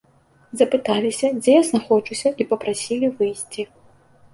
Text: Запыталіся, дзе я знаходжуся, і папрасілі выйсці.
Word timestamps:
Запыталіся, 0.61 1.31
дзе 1.41 1.51
я 1.57 1.61
знаходжуся, 1.69 2.27
і 2.41 2.51
папрасілі 2.51 3.15
выйсці. 3.23 3.73